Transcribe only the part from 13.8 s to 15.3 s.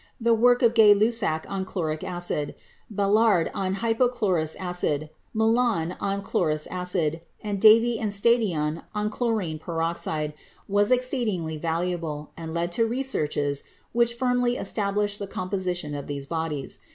which firmly established the